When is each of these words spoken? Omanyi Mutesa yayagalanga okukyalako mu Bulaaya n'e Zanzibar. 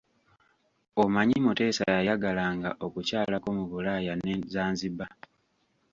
Omanyi 1.03 1.37
Mutesa 1.45 1.83
yayagalanga 1.95 2.69
okukyalako 2.85 3.47
mu 3.57 3.63
Bulaaya 3.71 4.13
n'e 4.17 4.35
Zanzibar. 4.53 5.11